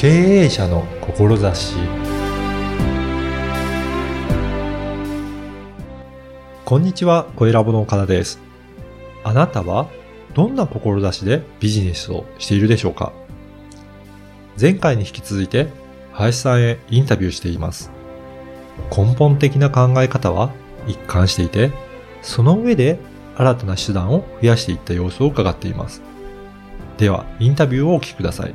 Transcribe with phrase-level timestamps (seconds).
[0.00, 1.76] 経営者の志
[6.64, 8.40] こんにちは、小ラボの岡田です。
[9.24, 9.90] あなたは
[10.32, 13.12] どんな志でビジネスをしているでしょうか？
[14.58, 15.68] 前回に引き続いて、
[16.12, 17.90] 林さんへインタビューしています。
[18.96, 20.50] 根本的な考え方は
[20.86, 21.72] 一貫していて、
[22.22, 22.98] その上で
[23.36, 26.00] 新たな手段を増やしていった様子を伺っています。
[26.96, 28.54] では、インタビューをお聞きください。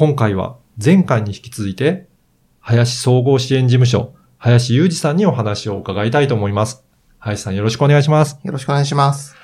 [0.00, 2.08] 今回は前回に引き続いて、
[2.60, 6.86] 林総合支援事務所、林裕二さんにお話を伺いたいと思います。
[7.18, 8.40] 林さんよろしくお願いします。
[8.42, 9.36] よろしくお願いします。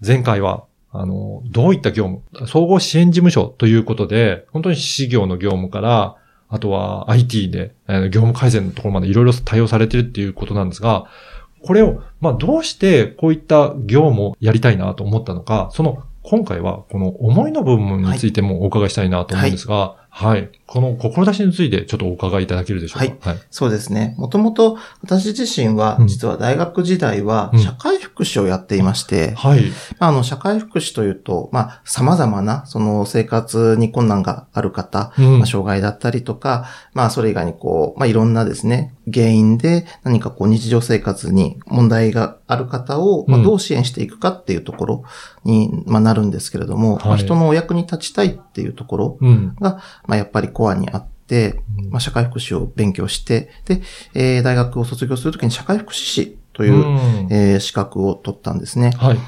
[0.00, 6.16] 前回は、あの、どういった業務、総合支援事務所ということで、本当に事業の業務から、
[6.48, 11.10] あとは IT で、えー業務改善のところまでいろいろ対応されてるっていうことなんですが、
[11.62, 20.50] これを、まあ、どうしてこういった業務をやりたいなと思ったのか、その、今回はこの思いの部分についてもお伺いしたいなと思うんですが、はい。
[20.70, 23.30] この志についてちょっとお伺いいただけるでしょうか？
[23.30, 23.38] はい。
[23.50, 24.14] そうですね。
[24.18, 29.64] もともと私自身はうん、実は大学時代はうん社会福祉をやっていまして、はい。
[29.98, 45.04] まああの、社会福祉というと、まあ、様々な、その生活に困難がある方、うんまあ、障害だったりとか、まあ、それ以外にこう、まあ、いろんなですね、原因で何かこう、日常生活に問題がある方を、まあ、うんどう支援していくかっていうところ
[45.44, 49.56] に、まあ、なるんですけれども、はいまあ、人のお役に立ちたいっていうところうん。
[49.60, 51.58] が、まあ、やっぱりコアにあって、
[51.88, 53.80] まあ、社会福祉を勉強して、で、
[54.12, 58.92] えー大学を卒業するときに社会福祉士という、うんえー資格を取ったんですね。
[58.98, 59.18] はい。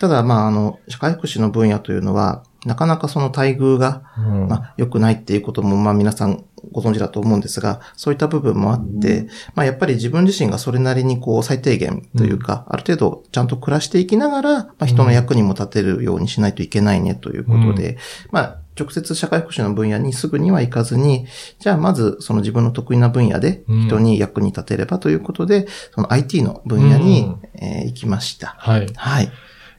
[0.00, 17.98] ただ、まあ、あの、社会福祉の分野というのは、なかなかその待遇が、うんまあ、良くないっていうことも、まあ、皆さんご存知だと思うんですが、そういった部分もあって、まあ、やっぱり自分自身がそれなりにこう、最低限というか、ある程度ちゃんと暮らしていきながら、まあ、人の役にも立てるようにしないといけないねということで、
[18.30, 21.26] まあ、直接社会福祉の分野にすぐには行かずに、
[21.58, 28.54] じゃあまずその自分の得意な分野で人に役に立てればということで、その IT の分野に、うんえー行きました。
[28.58, 28.86] はい。
[28.94, 29.30] はい。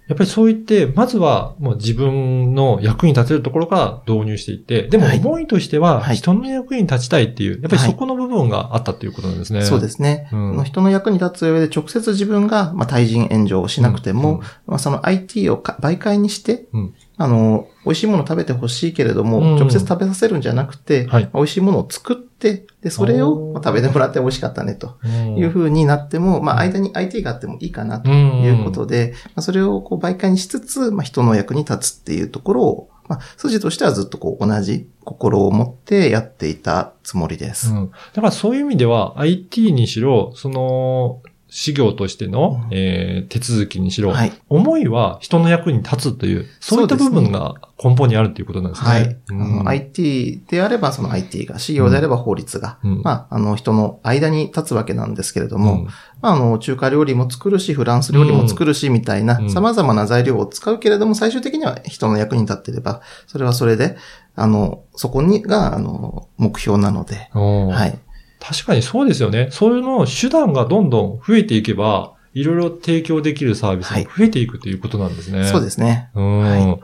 [0.07, 6.17] やっぱりそう言って、まずはもう自分の役に立てるところから導入していって、でもはい思いとしてははい。
[6.17, 7.91] 人の役に立ちたいっていう、やっぱりはい。
[7.91, 9.61] そこの部分があったっていうことなんですね。。
[9.61, 10.28] そうですすね。
[10.31, 10.63] うん。
[10.63, 14.40] 人の役に立つ上で直接自分が、まあ、対人援助をしなくても、うん。
[14.67, 16.95] まあ、その IT をか媒介にして、うん。
[17.17, 19.56] あの、美味しいものを食べてほしいけれども、うん。
[19.57, 21.29] 直接食べさせるんじゃなくて、はい。
[21.34, 37.72] 美味しいものを作って、で、それをまあ食べてもらって美味しかったね、とうんいう風になっても、まあ、間に IT があってもいいかな、とうんいうことで、まあ、それをこう媒介にしつつ、まあ、人の役に立つっていうところを、まあ、筋としてはずっとこう同じ心を持ってやっていたつもりです。
[37.72, 37.91] うん。
[38.13, 42.69] だからそういう意味では IT にしろ、その、事業としての、うん。
[42.72, 44.31] えー手続きにしろ、はい。
[44.50, 48.89] 思いは人の役に立つという、そういった部分が根本にあるっていうことなんですね。
[48.89, 49.17] はい。
[49.29, 49.56] あうん。
[49.63, 53.01] の IT であればその IT が、事業であれば法律が、うん。
[53.03, 55.85] まあ、あの、人の間に立つわけなんですけれども、うん。
[56.22, 59.50] まあ、あの、中華料理も作るし、フランス料理も作るし、みたいなう、ん。
[59.50, 63.97] 様々な材料を使うけれども、最終的には人の役に立っていれば、それはそれで、
[64.35, 68.00] あの、そこにが、あの、目標なので、うんはい。
[68.41, 69.50] 確かにそうですよね。
[69.52, 75.46] そういうの手段がどんどん増えていけば、いろいろ提供できるサービスが増えていくということなんですね。
[75.46, 76.09] そうですね。
[76.16, 76.79] うん、は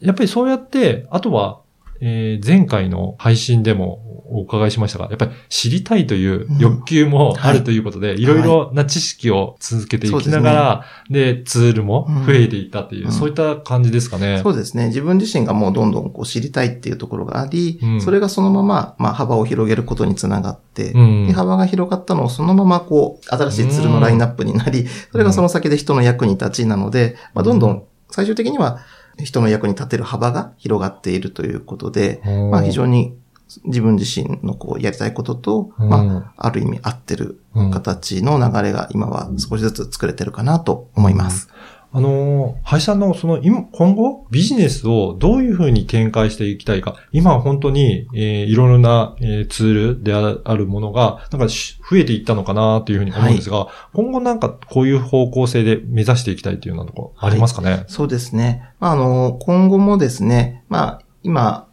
[0.00, 1.60] やっぱりそうやって、あとは、
[2.00, 8.26] えー前回の配信でもお伺いしましたが、やっぱり知りたいという欲求もあるということで、い。
[8.26, 13.12] ろいろな知識を続けていきながら、でツールも増えていったっていう、うん。
[13.12, 14.40] そういった感じですかね。
[14.42, 14.88] そうですね。
[14.88, 18.00] 自分自身がもうどんどんこう知りたいっていうところがあり、うん。
[18.00, 21.26] それがそのまま、まあ、幅を広げることにつながって、うん。
[21.26, 28.80] で幅が広がったのをそのままこう、新しいツールのラインナップになり、それがその先で人の役に立ちなので、まあ、どんどん最終的には
[29.24, 33.16] 人の役に立てる幅が広がっているということで、うんまあ非常に
[33.64, 35.88] 自分自身のこうやりたいことと、うん。
[35.88, 37.40] まあある意味合ってる
[37.72, 41.48] 形の流れが今は少しずつ作れてるかなと思います。
[41.90, 46.96] あのー、林さんのその今、今後ビジネスをどういうふうに展開していきたいか。
[47.12, 58.70] 今は本当に、えーいろいろな、えーツールでああるものが、なんかし増えていったのかなというふうに思うんですが、今後なんかこういう方向性で目指していきたいというようなところありますかね、そうですね。
[58.80, 61.68] まあ、あの、今後もですね、まあ、今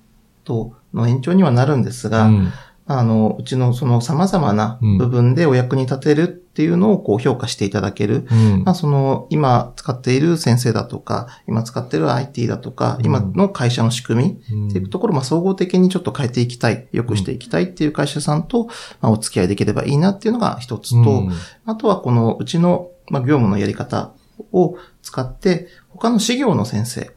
[0.45, 2.51] との延長にはなるんですが、うん。
[2.87, 8.25] あの、うちのその様々な部分でお役に立てるっていうのをこう評価していただける。
[8.31, 18.67] うんまあ、その、今使っている先生だとか、今使っている IT だとか、うん今の会社の仕組みうんっていうところを、まあ、総合的にちょっと変えていきたい、良くしていきたいっていう会社さんと、
[19.01, 21.31] まあ、お付き合いできればいいなっていうのが一つと、うん
[21.65, 24.13] あとはこのうちの、まあ、業務のやり方
[24.53, 27.11] を使って、他の事業の先生、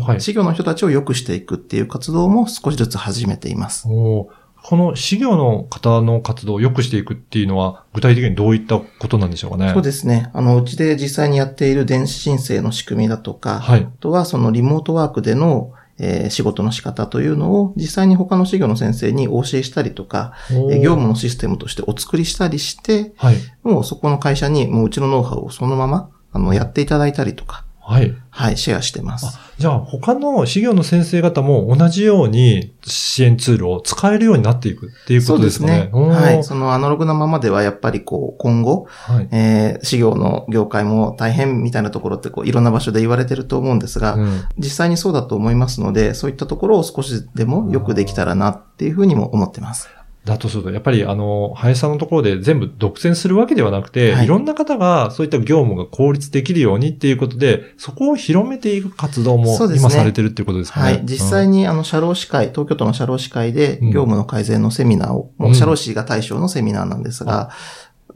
[0.00, 0.20] はい。
[0.20, 3.88] 事業の人たちを良くしていくっていう活動も少しずつ始めています。
[3.88, 9.70] おーこの事業の方の活動を良くしていくっていうのは、具体的にどういったことなんでしょうかね？
[9.74, 10.30] そうですね。
[10.32, 13.80] あの、うちで実際にやっている電子申請の仕組みだとか、はい。
[13.82, 23.36] あとはそのリモートワークでの、えー仕事の仕方というのを実際に他の事業の先生にお教えしたりとか、えー業務のシステムとしてお作りしたりして、はい。
[23.64, 28.16] もうそこの会社にもううちのノウハウをそのまま、あの、やっていただいたりとか、はい。
[28.30, 29.26] はい、シェアしてます。
[29.26, 35.90] あ、じゃあ他の事業の先生方も同じように支援ツールを使えるようになっていくっていうことですかね。
[35.92, 36.44] おーはい。
[36.44, 39.28] そのアナログなままではやっぱりこう、今後、はい。
[39.32, 49.88] えー、事業の業界も大変みたいなところってこう、いろんな場所で言われてると思うんですが、うん実際にそうだと思いますので、そういったところを少しでもよくできたらなっていうふうにも思ってます。
[50.24, 54.24] だとすると、やっぱりあの、林さんのところで全部独占するわけではなくて、はい。
[54.24, 60.92] い、ろんな方がそういった業務が効率できるようにっていうことで、そこを広めていく活動も今されてるっていうことですかね。
[60.92, 61.02] はい。
[61.04, 63.90] 実際にあの、社労士会、東京都の社労士会でうん。
[63.90, 67.50] 業務の改善のセミナーを、もううん社労士が対象のセミナーなんですが、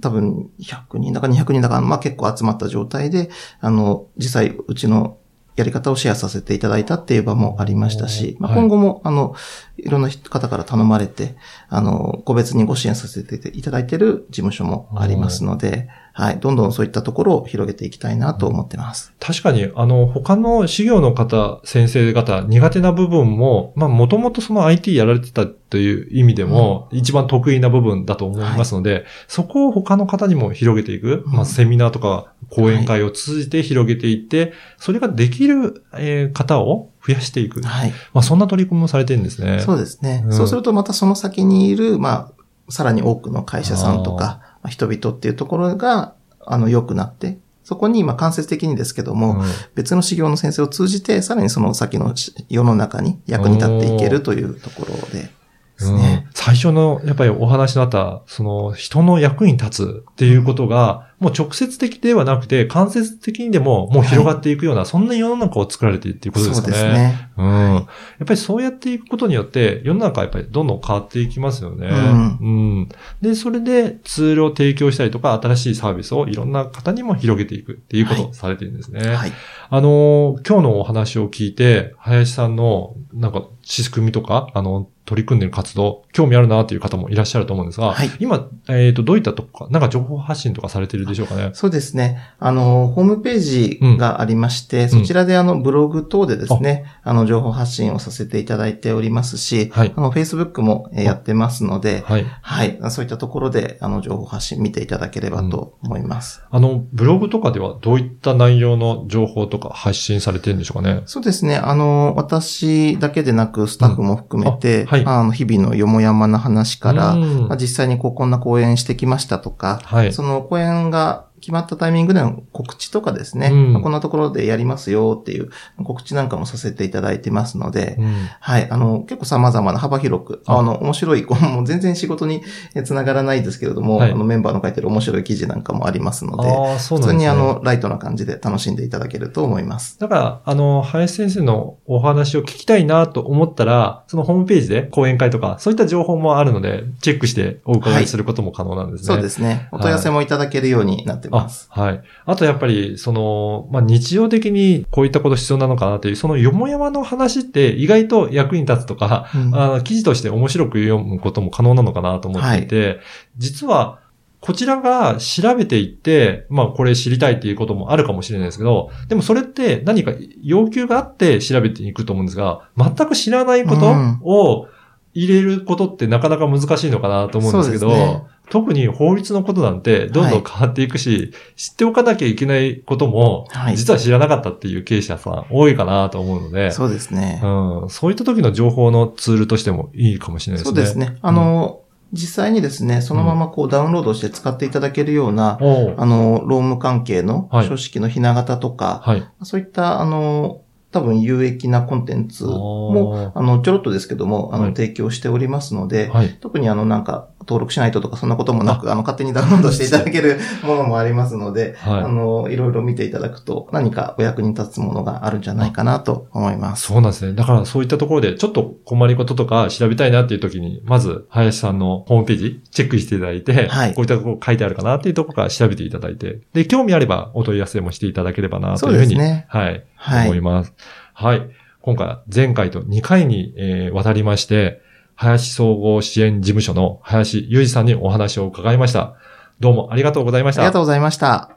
[0.01, 3.29] 多分100人だか200人だか、まあ結構集まった状態で、
[3.61, 5.19] あの、実際うちの
[5.59, 8.61] やり方をシェアさせていただいたっていう場もありましたし、まあ、はい。
[8.61, 9.35] 今後も、あの、
[9.79, 11.37] いろんな方から頼まれて、
[11.69, 15.89] あの、個別にご支援させていただいている事務所もありますので、
[16.19, 16.41] はい。
[16.41, 19.13] どんどんそういったところを広げていきたいなと思ってます。
[19.21, 37.63] 確かに、あの、他の事業の方、先生方、苦手な部分も、まあ、もともとその IT やられてたという意味でも、一番得意な部分だと思いますので、そこを他の方にも広げていく、うんまあ、セミナーとか講演会を通じて広げていって、それができる、えー方を増やしていく。
[37.63, 37.91] はい。
[38.13, 39.61] まあ、そんな取り組みもされてるんですね。
[39.61, 40.23] そうですね。
[40.27, 42.31] うんそうするとまたその先にいる、ま
[42.69, 46.15] あ、さらに多くの会社さんとか、まあ人々っていうところが、
[46.45, 49.45] あの、良くなって、そこに、まあ、間接的にですけども、うん
[49.75, 55.31] 別の修行の先生を通じて、さらにその先のし世の中に役に立っていけるというところでで
[55.79, 56.27] すね。
[56.27, 66.71] うん最初の、やっぱりお話のあった、その人の役に立つっていうことが、もう直接的ではなくて、間接的にでももう広がっていくような、そんな世の中を作られているっていうことですそう。
[66.71, 67.31] ですね。
[67.37, 67.75] うん。
[67.75, 67.87] やっ
[68.25, 71.89] ぱりそうやっていくことによって、世の中はやっぱりどんどん変わっていきますよね。
[71.89, 72.89] うんうん
[73.21, 79.01] で、それでツールを提供したりとか、新しいサービスをいろんな方にも広げていくっていうことをされているんですね。
[79.01, 79.33] はい。
[79.71, 91.51] あのー今日のお話を聞いて、林さんの、なんか、仕組みとか、あの、取り組んでる活動、興味あるなという方もいらっしゃると思うんですが、はい今、えっ、と、どういったとこか、なんか情報発信とかされてるでしょうかね？
[91.55, 92.19] そうですね。
[92.39, 102.27] あの、ホームページがありまして、そちらであの、ブログ等でですね、あの、情報発信をさせていただいておりますし、はいあの、Facebook もえーやってますので、はい。
[102.43, 102.79] はい。
[102.91, 106.43] そういったところで、あの、情報発信見ていただければと思います。
[106.51, 111.03] あの、ブログとかではどういった内容の情報とか発信されてるんでしょうかね？
[111.07, 111.57] そうですね。
[111.57, 120.13] あの、私だけでなく、スタッフも含めて、うんあはいあの、日々のよもやまな話から、うんまあ、実際にこう、こんな講演してきましたとか、はい。
[120.13, 125.51] その講演が決まったタイミングでの告知とかですね、うんまあこんなところでやりますよっていう
[125.83, 132.43] 告知なんかもさせていただいてますので、うんはい、あの、結構様々な幅広く、ああの、面白い、 もう全然仕事に
[132.75, 137.01] えつながらないですけれども、はいあの、メンバーの書いてる面白い記事なんかもありますので、ですね。
[137.09, 139.99] 通にあの、ライトな感じで楽しんでいただけると思います。
[139.99, 149.07] だから、あの、林先生のお話を聞きたいなと思ったら、そのホームページで講演会とか、そういった情報もあるので、チェックしてお伺いすることも可能なんですね。
[149.07, 149.69] そうですね。
[149.73, 152.03] お問い合わせもいただけるようになってまあす。、はい。
[152.27, 163.01] あとやっぱり、その、まあ、日常的にこういったこと必要なのかなという、そのよもやまの話って意外と役に立つとか、うんあの記事として面白く読むことも可能なのかなと思っていて、
[163.37, 164.01] 実は、
[164.41, 174.69] こちらが調べていって、まあこれ知りたいっていうこともあるかもしれないですけど、でもそれって何か要求があって調べていくと思うんですが、全く知らないことうんを
[175.15, 187.41] 入れることってなかなか難しいのかなと思うんですけど、そうですね特に法律のことなんてどんどん変わっていくし、知っておかなきゃいけないことも、はい実は知らなかったっていう経営者さん多いかなと思うので、そうですね。
[187.43, 190.77] うん、そういった時の情報のツールとしてもいいかもしれないですね。
[190.77, 191.19] そうですね。
[191.23, 199.25] あの、実際にですね、そのままこうダウンロードして使っていただけるような、おうあの、労務関係のはい書式のひな形とか、はい。
[199.43, 206.39] そういった、あの、多分有益なコンテンツも、ああの、ちょろっとですけども、あの、はい提供しておりますので、はい。
[206.41, 216.87] 特にあの、なんか、登録しないととかそんなこともなく、あの、勝手にダウンロードしていただける ものもありますので、はいあの、いろいろ見ていただくと何かお役に立つものがあるんじゃないかなと思います。
[216.87, 217.33] そうなんですね。
[217.33, 229.47] だからそういったところで、ちょっと困りごととか調べたいなっていう時に、まず、林さんのホームページ、チェックしていただいて、はいこういったところ書いてあるかなっていうところから調べていただいて、で、興味あればお問い合わせもしていただければなというふうに、ですね。
[229.49, 230.75] はい、はい思います。
[231.15, 231.49] はい。
[231.81, 234.83] 今回は前回と2回に、えーわたりまして、
[235.21, 239.17] 林総合支援事務所の林裕二さんにお話を伺いました。
[239.59, 240.63] どうもありがとうございました。
[240.63, 241.57] ありがとうございました。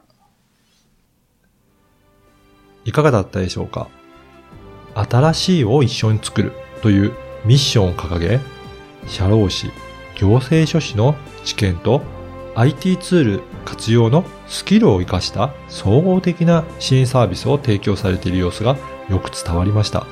[2.84, 3.86] いかがだったでしょうか？
[4.96, 6.52] 新しいを一緒に作る
[6.82, 7.12] という
[7.44, 8.40] ミッションを掲げ、
[9.06, 9.70] 社労士、
[10.16, 11.14] 行政書士の
[11.44, 12.02] 知見と
[12.56, 18.76] IT ツール活用のスキルを活かした総合的な支援サービスを提供されている様子が
[19.08, 20.04] よく伝わりました。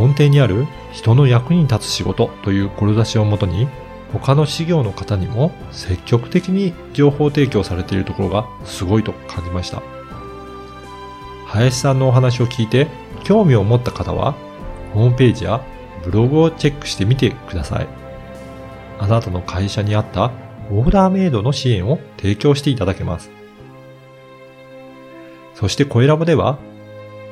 [0.00, 3.68] 根底にある人の役に立つ仕事という志をもとに
[4.14, 9.82] 他の事業の方にも積極的に情報提供されているところがすごいと感じました。
[11.44, 12.88] 林さんのお話を聞いて
[13.24, 14.34] 興味を持った方は、
[14.94, 15.60] ホームページや
[16.02, 17.88] ブログをチェックしてみてください。
[18.98, 20.32] あなたの会社に合った
[20.70, 23.30] オーダーメイドの支援を提供していただけます。
[25.54, 26.58] そして声ラボでは、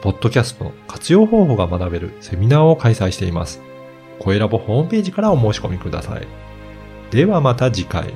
[0.01, 3.61] ポッドキャストの活用方法が学べるセミナーを開催しています。
[4.21, 6.27] 声ラボホームページからお申し込みください。
[7.11, 8.15] ではまた次回。